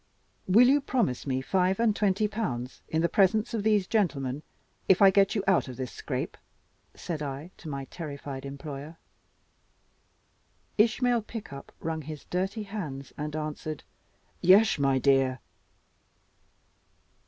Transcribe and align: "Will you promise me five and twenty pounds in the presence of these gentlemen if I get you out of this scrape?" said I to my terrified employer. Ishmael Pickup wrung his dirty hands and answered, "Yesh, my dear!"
"Will 0.47 0.67
you 0.67 0.81
promise 0.81 1.27
me 1.27 1.41
five 1.41 1.79
and 1.79 1.95
twenty 1.95 2.27
pounds 2.27 2.81
in 2.87 3.03
the 3.03 3.07
presence 3.07 3.53
of 3.53 3.61
these 3.61 3.85
gentlemen 3.85 4.41
if 4.89 4.99
I 4.99 5.11
get 5.11 5.35
you 5.35 5.43
out 5.45 5.67
of 5.67 5.77
this 5.77 5.91
scrape?" 5.91 6.37
said 6.95 7.21
I 7.21 7.51
to 7.57 7.69
my 7.69 7.85
terrified 7.85 8.43
employer. 8.43 8.97
Ishmael 10.79 11.21
Pickup 11.21 11.71
wrung 11.79 12.01
his 12.01 12.25
dirty 12.31 12.63
hands 12.63 13.13
and 13.15 13.35
answered, 13.35 13.83
"Yesh, 14.41 14.79
my 14.79 14.97
dear!" 14.97 15.37